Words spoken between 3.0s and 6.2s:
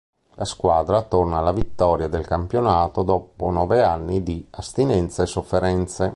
dopo nove anni di astinenza e sofferenze.